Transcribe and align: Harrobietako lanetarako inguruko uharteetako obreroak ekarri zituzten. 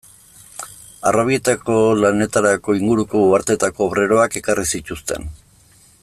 Harrobietako 1.09 1.75
lanetarako 2.05 2.77
inguruko 2.79 3.21
uharteetako 3.27 3.87
obreroak 3.91 4.39
ekarri 4.43 4.69
zituzten. 4.77 5.29